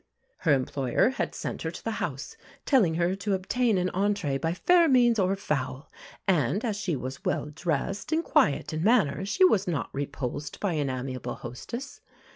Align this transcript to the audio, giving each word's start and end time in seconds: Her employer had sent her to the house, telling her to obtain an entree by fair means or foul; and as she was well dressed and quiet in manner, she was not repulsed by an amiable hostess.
Her 0.37 0.53
employer 0.53 1.09
had 1.11 1.35
sent 1.35 1.61
her 1.61 1.69
to 1.69 1.83
the 1.83 1.91
house, 2.01 2.35
telling 2.65 2.95
her 2.95 3.13
to 3.17 3.35
obtain 3.35 3.77
an 3.77 3.91
entree 3.91 4.39
by 4.39 4.55
fair 4.55 4.89
means 4.89 5.19
or 5.19 5.35
foul; 5.35 5.91
and 6.27 6.65
as 6.65 6.75
she 6.75 6.95
was 6.95 7.23
well 7.23 7.51
dressed 7.53 8.11
and 8.11 8.23
quiet 8.23 8.73
in 8.73 8.83
manner, 8.83 9.27
she 9.27 9.45
was 9.45 9.67
not 9.67 9.93
repulsed 9.93 10.59
by 10.59 10.71
an 10.73 10.89
amiable 10.89 11.35
hostess. 11.35 12.01